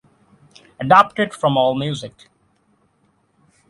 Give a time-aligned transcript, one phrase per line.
[0.79, 2.25] Adapted from Allmusic.